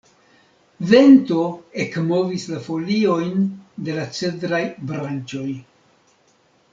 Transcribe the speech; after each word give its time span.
Vento 0.91 1.41
ekmovis 1.83 2.45
la 2.53 2.61
foliojn 2.69 3.45
de 3.89 3.99
la 4.01 4.07
cedraj 4.21 4.63
branĉoj. 4.93 5.47